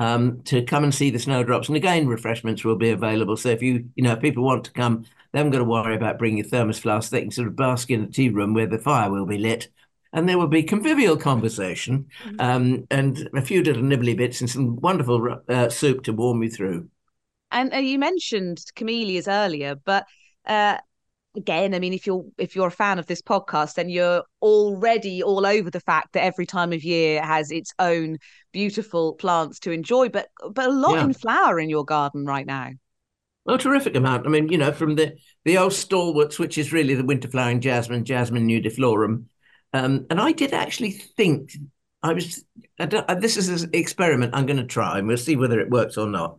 [0.00, 1.68] um, to come and see the snowdrops.
[1.68, 3.36] And again, refreshments will be available.
[3.36, 5.94] So if you, you know, if people want to come, they haven't got to worry
[5.94, 7.12] about bringing a thermos flask.
[7.12, 9.68] They can sort of bask in the tea room where the fire will be lit.
[10.12, 12.40] And there will be convivial conversation mm-hmm.
[12.40, 16.50] um, and a few little nibbly bits and some wonderful uh, soup to warm you
[16.50, 16.88] through.
[17.50, 20.06] And uh, you mentioned camellias earlier, but
[20.46, 20.78] uh,
[21.36, 25.22] again i mean if you're if you're a fan of this podcast then you're already
[25.22, 28.16] all over the fact that every time of year has its own
[28.52, 31.04] beautiful plants to enjoy but but a lot yeah.
[31.04, 32.70] in flower in your garden right now
[33.44, 34.26] well, terrific amount.
[34.26, 37.62] I mean, you know, from the the old stalwarts, which is really the winter flowering
[37.62, 39.24] jasmine, jasmine nudiflorum,
[39.72, 41.52] um, and I did actually think
[42.02, 42.44] I was.
[42.78, 42.84] I
[43.14, 46.06] this is an experiment I'm going to try, and we'll see whether it works or
[46.06, 46.36] not.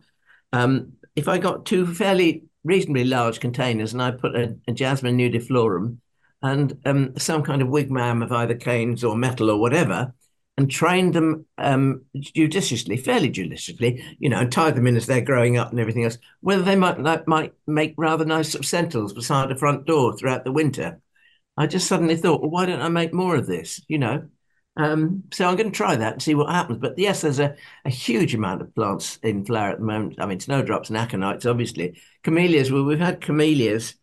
[0.52, 5.18] Um, if I got two fairly reasonably large containers, and I put a, a jasmine
[5.18, 5.98] nudiflorum
[6.42, 10.14] and um, some kind of wigwam of either canes or metal or whatever,
[10.56, 15.20] and trained them um, judiciously, fairly judiciously, you know, and tied them in as they're
[15.20, 18.68] growing up and everything else, whether they might like, might make rather nice sort of
[18.68, 21.00] sentinels beside the front door throughout the winter.
[21.56, 23.82] I just suddenly thought, well, why don't I make more of this?
[23.88, 24.28] You know,
[24.80, 26.78] um, so I'm going to try that and see what happens.
[26.78, 30.16] But yes, there's a, a huge amount of plants in flower at the moment.
[30.18, 32.00] I mean, snowdrops and aconites, obviously.
[32.22, 33.94] Camellias, well, we've had camellias,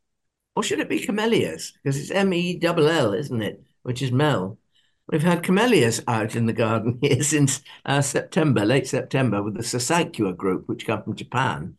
[0.56, 1.74] or should it be camellias?
[1.84, 3.64] Because it's M E L L, isn't it?
[3.84, 4.60] Which is Mel.
[5.12, 9.64] We've had camellias out in the garden here since uh, September, late September, with the
[9.64, 11.78] Sasanqua group, which come from Japan.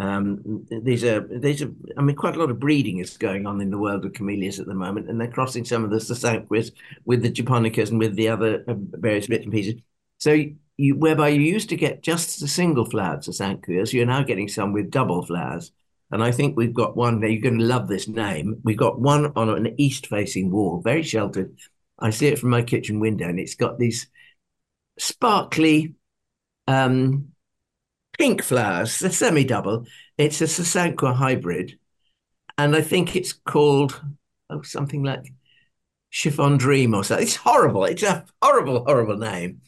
[0.00, 3.60] Um, these are these are I mean quite a lot of breeding is going on
[3.60, 6.72] in the world of camellias at the moment, and they're crossing some of the Sasanquas
[7.04, 9.74] with the Japonicas and with the other uh, various bits and pieces.
[10.16, 10.42] So
[10.78, 14.72] you, whereby you used to get just the single flowered Sasanquias, you're now getting some
[14.72, 15.70] with double flowers.
[16.10, 17.28] And I think we've got one there.
[17.28, 18.60] You're going to love this name.
[18.64, 21.54] We've got one on an east facing wall, very sheltered.
[21.98, 24.08] I see it from my kitchen window, and it's got these
[24.98, 25.94] sparkly
[26.66, 27.29] um,
[28.20, 29.86] pink flowers, the semi double.
[30.18, 31.78] It's a Sasanqua hybrid.
[32.58, 33.98] And I think it's called
[34.50, 35.32] oh, something like
[36.10, 37.26] Chiffon Dream or something.
[37.26, 37.86] It's horrible.
[37.86, 39.62] It's a horrible, horrible name.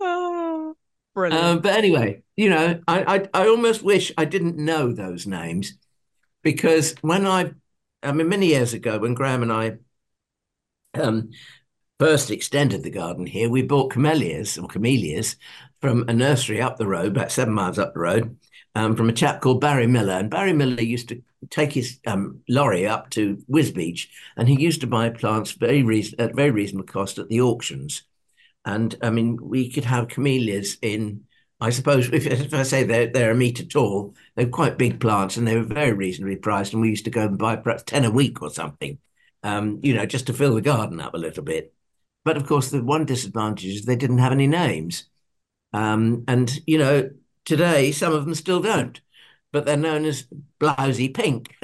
[0.00, 0.76] oh,
[1.14, 1.44] brilliant.
[1.44, 5.74] Um, but anyway, you know, I, I, I almost wish I didn't know those names
[6.44, 7.50] because when I,
[8.04, 9.78] I mean, many years ago, when Graham and I
[10.94, 11.30] um,
[11.98, 15.34] first extended the garden here, we bought camellias or camellias
[15.82, 18.38] from a nursery up the road, about seven miles up the road,
[18.74, 20.14] um, from a chap called Barry Miller.
[20.14, 24.80] And Barry Miller used to take his um, lorry up to Wisbech, and he used
[24.82, 28.04] to buy plants very reason- at very reasonable cost at the auctions.
[28.64, 31.24] And I mean, we could have camellias in.
[31.60, 35.36] I suppose if, if I say they're, they're a meter tall, they're quite big plants
[35.36, 36.72] and they were very reasonably priced.
[36.72, 38.98] And we used to go and buy perhaps 10 a week or something,
[39.44, 41.72] um, you know, just to fill the garden up a little bit.
[42.24, 45.04] But of course, the one disadvantage is they didn't have any names.
[45.72, 47.10] Um, and, you know,
[47.44, 49.00] today some of them still don't,
[49.52, 50.26] but they're known as
[50.60, 51.54] blousy pink.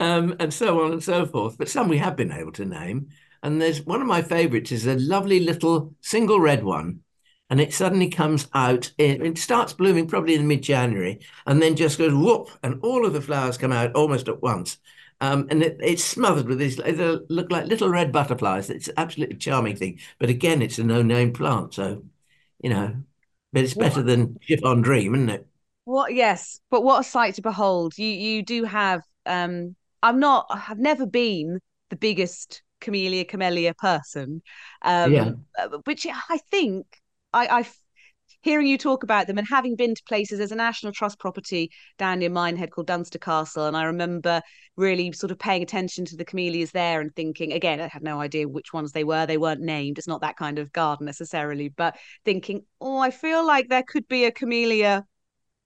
[0.00, 1.58] um, and so on and so forth.
[1.58, 3.08] But some we have been able to name.
[3.42, 7.00] And there's one of my favorites is a lovely little single red one.
[7.50, 11.76] And it suddenly comes out, it, it starts blooming probably in mid January and then
[11.76, 14.76] just goes whoop, and all of the flowers come out almost at once.
[15.20, 18.70] Um, and it, it's smothered with these, they look like little red butterflies.
[18.70, 19.98] It's an absolutely charming thing.
[20.18, 21.74] But again, it's a no name plant.
[21.74, 22.04] So,
[22.62, 22.94] you know,
[23.52, 24.06] but it's better what?
[24.06, 25.46] than Chiffon Dream, isn't it?
[25.84, 26.60] What, yes.
[26.70, 27.98] But what a sight to behold.
[27.98, 34.42] You, you do have, um, I'm not, I've never been the biggest Camellia Camellia person.
[34.82, 35.30] Um, yeah.
[35.58, 36.86] Uh, which I think
[37.32, 37.66] I, I
[38.42, 41.70] hearing you talk about them and having been to places there's a national trust property
[41.98, 44.40] down near minehead called dunster castle and i remember
[44.76, 48.20] really sort of paying attention to the camellias there and thinking again i had no
[48.20, 51.68] idea which ones they were they weren't named it's not that kind of garden necessarily
[51.68, 55.04] but thinking oh i feel like there could be a camellia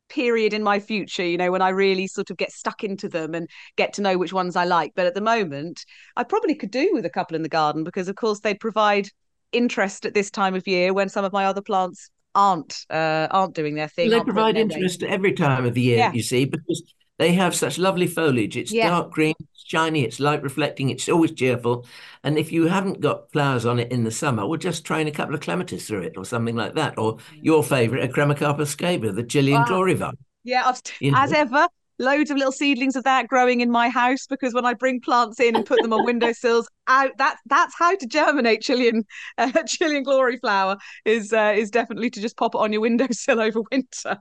[0.08, 3.34] period in my future, you know, when I really sort of get stuck into them
[3.34, 4.92] and get to know which ones I like.
[4.94, 8.08] But at the moment, I probably could do with a couple in the garden because,
[8.08, 9.08] of course, they provide
[9.52, 13.54] interest at this time of year when some of my other plants aren't uh, aren't
[13.54, 14.10] doing their thing.
[14.10, 16.12] Well, they provide interest every time of the year, yeah.
[16.12, 16.82] you see, because
[17.18, 18.56] they have such lovely foliage.
[18.56, 18.88] It's yeah.
[18.88, 21.86] dark green, it's shiny, it's light reflecting, it's always cheerful.
[22.24, 25.12] And if you haven't got flowers on it in the summer, well, just train a
[25.12, 26.98] couple of clematis through it or something like that.
[26.98, 29.66] Or your favourite, Eccremocarpus scaber, the Chilean wow.
[29.66, 30.16] glory vine.
[30.44, 31.18] Yeah, I've, you know?
[31.18, 31.68] as ever,
[32.02, 35.40] loads of little seedlings of that growing in my house because when I bring plants
[35.40, 39.04] in and put them on windowsills, out that that's how to germinate Chilean
[39.38, 43.40] uh, Chilean glory flower is uh, is definitely to just pop it on your windowsill
[43.40, 44.18] over winter.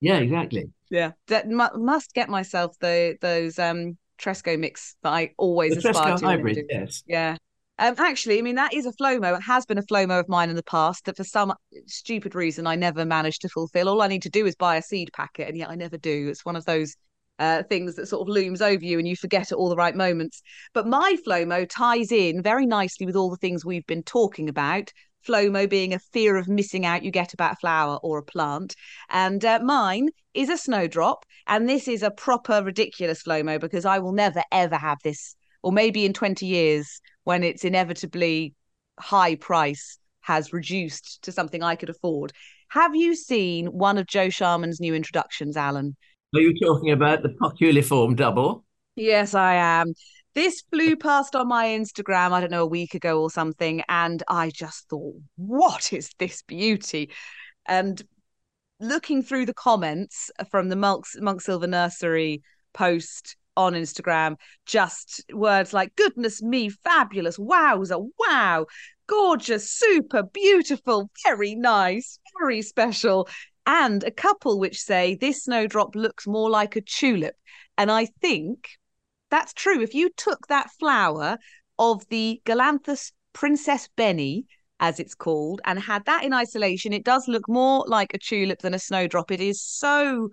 [0.00, 0.70] Yeah, exactly.
[0.90, 6.14] Yeah, that must get myself the those um Tresco mix that I always the aspire
[6.14, 6.26] Tresco to.
[6.26, 7.02] hybrid, yes.
[7.06, 7.36] Yeah.
[7.78, 9.38] Um, actually, I mean that is a FLOMO.
[9.38, 11.54] It has been a FLOMO of mine in the past that for some
[11.86, 13.88] stupid reason I never managed to fulfill.
[13.88, 16.28] All I need to do is buy a seed packet, and yet I never do.
[16.28, 16.94] It's one of those
[17.40, 19.96] uh, things that sort of looms over you and you forget at all the right
[19.96, 20.42] moments.
[20.74, 24.92] But my FLOMO ties in very nicely with all the things we've been talking about.
[25.26, 28.76] FLOMO being a fear of missing out you get about a flower or a plant.
[29.08, 31.24] And uh, mine is a snowdrop.
[31.46, 35.72] And this is a proper ridiculous FLOMO because I will never, ever have this, or
[35.72, 38.54] maybe in 20 years when it's inevitably
[38.98, 42.32] high price has reduced to something I could afford.
[42.68, 45.96] Have you seen one of Joe Sharman's new introductions, Alan?
[46.32, 48.64] Are you talking about the poculiform double?
[48.94, 49.94] Yes, I am.
[50.32, 53.82] This flew past on my Instagram, I don't know, a week ago or something.
[53.88, 57.10] And I just thought, what is this beauty?
[57.66, 58.00] And
[58.78, 62.42] looking through the comments from the Monk, Monksilver Nursery
[62.74, 68.66] post on Instagram, just words like goodness me, fabulous, wowza, wow,
[69.08, 73.28] gorgeous, super, beautiful, very nice, very special.
[73.72, 77.36] And a couple which say this snowdrop looks more like a tulip.
[77.78, 78.68] And I think
[79.30, 79.80] that's true.
[79.80, 81.38] If you took that flower
[81.78, 84.46] of the Galanthus Princess Bennie,
[84.80, 88.58] as it's called, and had that in isolation, it does look more like a tulip
[88.58, 89.30] than a snowdrop.
[89.30, 90.30] It is so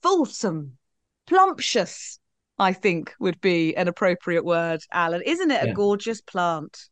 [0.00, 0.78] fulsome,
[1.26, 2.20] plumptious,
[2.56, 5.22] I think would be an appropriate word, Alan.
[5.22, 6.88] Isn't it a gorgeous plant?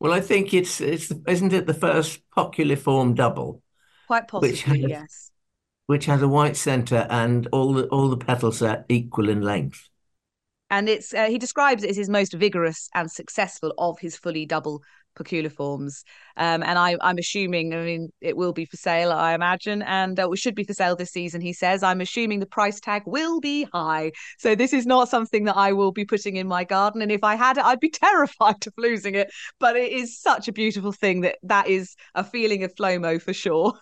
[0.00, 3.62] Well, I think it's it's isn't it the first poculiform double?
[4.10, 5.30] Quite possibly, which has, yes.
[5.86, 9.88] Which has a white centre and all the all the petals are equal in length
[10.68, 14.46] and it's uh, he describes it as his most vigorous and successful of his fully
[14.46, 14.82] double
[15.16, 16.02] poculiforms.
[16.36, 20.18] Um, and I, am assuming, I mean, it will be for sale, I imagine, and
[20.18, 21.40] uh, it should be for sale this season.
[21.40, 24.12] He says, I'm assuming the price tag will be high.
[24.38, 27.02] So this is not something that I will be putting in my garden.
[27.02, 29.30] And if I had it, I'd be terrified of losing it.
[29.58, 33.32] But it is such a beautiful thing that that is a feeling of FLOMO for
[33.32, 33.74] sure.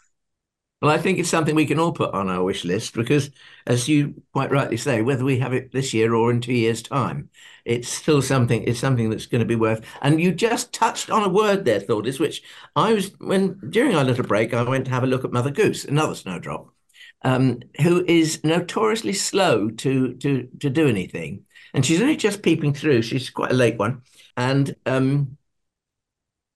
[0.81, 3.31] Well, I think it's something we can all put on our wish list because,
[3.67, 6.83] as you quite rightly say, whether we have it this year or in two years'
[6.83, 7.31] time,
[7.65, 8.63] it's still something.
[8.63, 9.85] It's something that's going to be worth.
[10.03, 12.43] And you just touched on a word there, Thordis, which
[12.77, 15.51] I was when during our little break, I went to have a look at Mother
[15.51, 16.69] Goose, another snowdrop,
[17.23, 22.73] um, who is notoriously slow to to to do anything, and she's only just peeping
[22.73, 23.03] through.
[23.03, 24.03] She's quite a late one,
[24.37, 25.37] and um,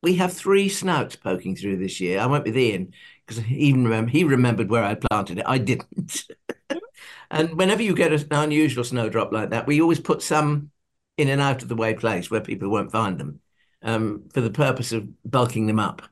[0.02, 2.18] we have three snouts poking through this year.
[2.20, 2.92] I went with Ian
[3.26, 5.44] because he even remember he remembered where I planted it.
[5.46, 6.24] I didn't.
[7.30, 10.70] and whenever you get an unusual snowdrop like that, we always put some
[11.18, 13.40] in an out of the way place where people won't find them,
[13.82, 16.02] um, for the purpose of bulking them up.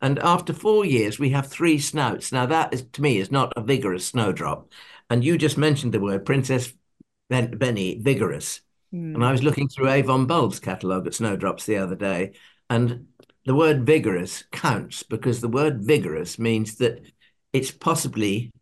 [0.00, 2.32] And after four years, we have three snouts.
[2.32, 4.70] Now that is to me is not a vigorous snowdrop.
[5.08, 6.72] And you just mentioned the word Princess
[7.30, 8.60] ben- Bennie vigorous.
[8.92, 9.14] Mm.
[9.14, 12.32] And I was looking through Avon Bulb's catalogue at snowdrops the other day,
[12.68, 13.08] and
[13.46, 17.00] the word vigorous counts because the word vigorous means that
[17.52, 18.52] it's possibly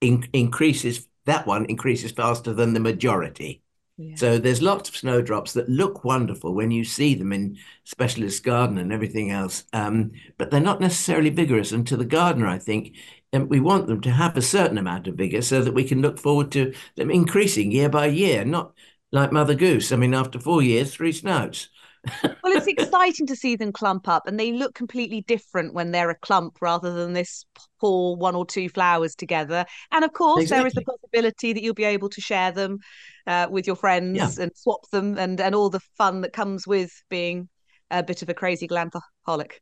[0.00, 3.62] in, increases that one increases faster than the majority.
[3.96, 4.16] Yeah.
[4.16, 8.78] So there's lots of snowdrops that look wonderful when you see them in specialist garden
[8.78, 11.72] and everything else, um, but they're not necessarily vigorous.
[11.72, 12.96] And to the gardener, I think
[13.32, 16.02] um, we want them to have a certain amount of vigor so that we can
[16.02, 18.72] look forward to them increasing year by year, not
[19.12, 19.90] like Mother Goose.
[19.92, 21.70] I mean, after four years, three snouts
[22.22, 26.10] well, it's exciting to see them clump up, and they look completely different when they're
[26.10, 27.44] a clump rather than this
[27.80, 29.64] poor one or two flowers together.
[29.92, 30.60] And of course, exactly.
[30.60, 32.78] there is the possibility that you'll be able to share them
[33.26, 34.44] uh, with your friends yeah.
[34.44, 37.48] and swap them, and and all the fun that comes with being
[37.90, 39.60] a bit of a crazy galanthaholic.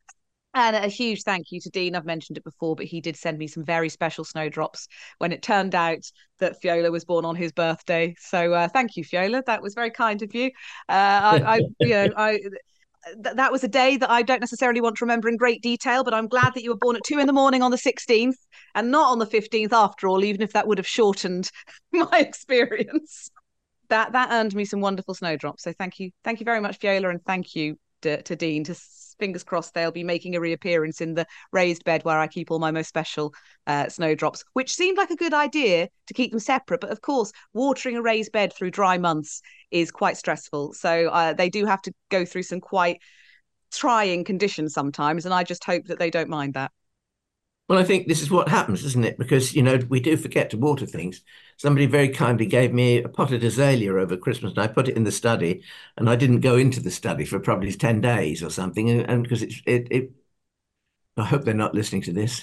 [0.55, 1.97] And a huge thank you to Dean.
[1.97, 4.87] I've mentioned it before, but he did send me some very special snowdrops
[5.19, 6.05] when it turned out
[6.39, 8.15] that Fiola was born on his birthday.
[8.21, 9.45] So uh, thank you, Fiola.
[9.47, 10.47] That was very kind of you.
[10.89, 12.39] Uh, I, I, you know, I.
[12.39, 12.53] Th-
[13.37, 16.15] that was a day that I don't necessarily want to remember in great detail, but
[16.15, 18.39] I'm glad that you were born at two in the morning on the 16th
[18.75, 21.51] and not on the 15th after all, even if that would have shortened
[21.93, 23.31] my experience.
[23.91, 25.65] That that earned me some wonderful snowdrops.
[25.65, 28.75] So thank you, thank you very much, Fiola, and thank you to, to Dean to
[29.19, 32.59] fingers crossed they'll be making a reappearance in the raised bed where I keep all
[32.59, 33.35] my most special
[33.67, 36.81] uh, snowdrops, which seemed like a good idea to keep them separate.
[36.81, 40.75] But of course, watering a raised bed through dry months is quite stressful.
[40.75, 43.01] So uh, they do have to go through some quite
[43.73, 45.25] trying conditions sometimes.
[45.25, 46.71] And I just hope that they don't mind that.
[47.69, 49.17] Well, I think this is what happens, isn't it?
[49.19, 51.23] Because, you know, we do forget to water things.
[51.57, 55.05] Somebody very kindly gave me a potted azalea over Christmas and I put it in
[55.05, 55.63] the study
[55.97, 58.91] and I didn't go into the study for probably 10 days or something.
[58.91, 60.11] And, because it's, it, it,
[61.17, 62.43] I hope they're not listening to this.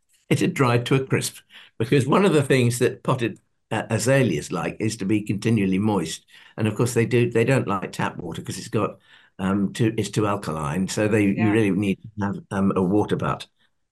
[0.28, 1.38] it had dried to a crisp
[1.78, 3.38] because one of the things that potted
[3.70, 6.24] uh, azaleas like is to be continually moist.
[6.56, 8.98] And of course they do, they don't like tap water because it's got,
[9.38, 10.88] um, too, it's too alkaline.
[10.88, 11.46] So they, yeah.
[11.46, 13.46] you really need to have um, a water butt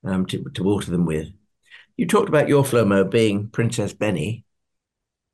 [0.04, 1.28] um, to, to water them with.
[1.96, 4.44] You talked about your FOMO being Princess Bennie,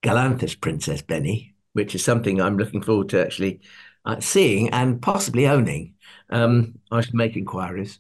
[0.03, 3.61] Galanthus Princess Bennie, which is something I'm looking forward to actually
[4.05, 5.95] uh, seeing and possibly owning.
[6.29, 7.99] Um, I should make inquiries.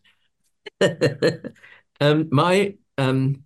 [2.00, 3.44] um, my um,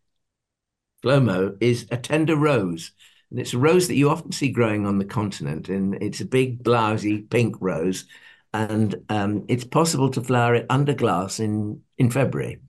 [1.05, 2.93] Flomo is a tender rose.
[3.31, 5.69] And it's a rose that you often see growing on the continent.
[5.69, 8.07] And it's a big, blousy pink rose.
[8.53, 12.61] And um, it's possible to flower it under glass in, in February,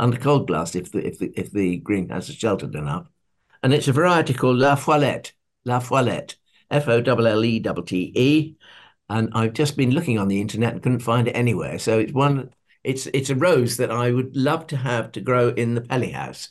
[0.00, 3.06] under cold glass if the, if the, if the greenhouse is sheltered enough.
[3.62, 5.32] And it's a variety called La Follette,
[5.66, 6.36] La Follette,
[6.70, 8.56] F O L L E T T E.
[9.10, 11.78] And I've just been looking on the internet and couldn't find it anywhere.
[11.78, 12.50] So it's one,
[12.82, 16.12] it's it's a rose that I would love to have to grow in the Pelly
[16.12, 16.48] house.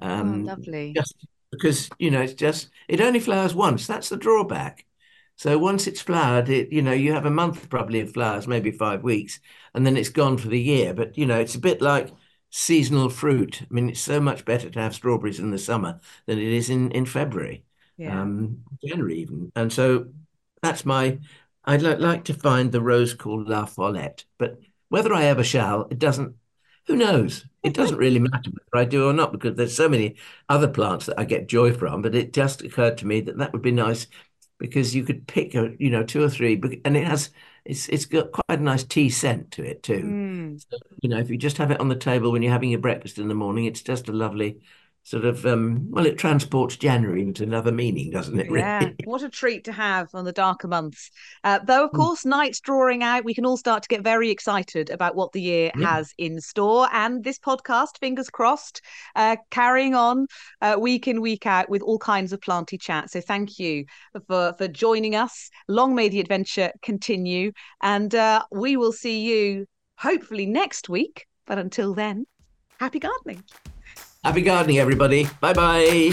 [0.00, 0.92] Um, oh, lovely.
[0.94, 1.16] Just
[1.50, 3.86] because you know it's just it only flowers once.
[3.86, 4.86] That's the drawback.
[5.36, 8.70] So once it's flowered, it you know you have a month probably of flowers, maybe
[8.70, 9.40] five weeks,
[9.74, 10.94] and then it's gone for the year.
[10.94, 12.12] But you know it's a bit like
[12.52, 13.62] seasonal fruit.
[13.62, 16.70] I mean, it's so much better to have strawberries in the summer than it is
[16.70, 17.64] in in February,
[17.96, 18.20] yeah.
[18.20, 19.50] um, January even.
[19.56, 20.06] And so
[20.62, 21.18] that's my.
[21.64, 25.98] I'd like to find the rose called La Follette, but whether I ever shall, it
[25.98, 26.36] doesn't.
[26.88, 27.46] Who knows?
[27.62, 30.16] It doesn't really matter whether I do or not because there's so many
[30.48, 32.02] other plants that I get joy from.
[32.02, 34.08] But it just occurred to me that that would be nice
[34.58, 37.30] because you could pick a, you know, two or three, and it has
[37.64, 40.02] it's it's got quite a nice tea scent to it too.
[40.02, 40.64] Mm.
[40.70, 42.80] So, you know, if you just have it on the table when you're having your
[42.80, 44.60] breakfast in the morning, it's just a lovely
[45.04, 48.60] sort of um, well it transports january into another meaning doesn't it really?
[48.60, 51.10] yeah what a treat to have on the darker months
[51.44, 51.96] uh, though of hmm.
[51.96, 52.30] course mm.
[52.30, 55.70] night's drawing out we can all start to get very excited about what the year
[55.76, 55.94] yeah.
[55.94, 58.80] has in store and this podcast fingers crossed
[59.16, 60.26] uh, carrying on
[60.60, 63.84] uh, week in week out with all kinds of planty chat so thank you
[64.26, 67.50] for for joining us long may the adventure continue
[67.82, 69.66] and uh, we will see you
[69.98, 72.24] hopefully next week but until then
[72.78, 73.42] happy gardening
[74.24, 75.26] Happy gardening, everybody.
[75.40, 76.12] Bye bye.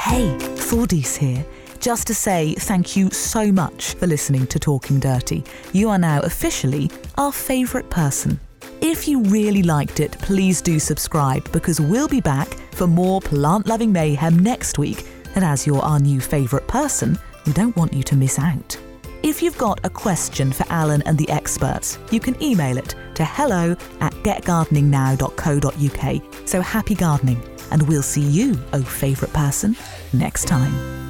[0.00, 0.36] Hey,
[0.66, 1.46] Thordis here.
[1.78, 5.44] Just to say thank you so much for listening to Talking Dirty.
[5.72, 8.40] You are now officially our favourite person.
[8.80, 13.68] If you really liked it, please do subscribe because we'll be back for more plant
[13.68, 15.06] loving mayhem next week.
[15.36, 17.16] And as you're our new favourite person,
[17.46, 18.76] we don't want you to miss out.
[19.22, 23.24] If you've got a question for Alan and the experts, you can email it to
[23.24, 26.48] hello at getgardeningnow.co.uk.
[26.48, 29.74] So happy gardening, and we'll see you, oh favourite person,
[30.12, 31.05] next time.